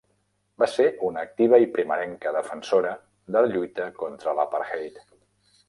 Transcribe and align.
Va 0.61 0.67
ser 0.75 0.85
una 1.09 1.21
activa 1.27 1.59
i 1.65 1.67
primerenca 1.75 2.33
defensora 2.37 2.95
de 3.37 3.45
la 3.47 3.53
lluita 3.55 3.89
contra 4.03 4.37
l'apartheid. 4.41 5.01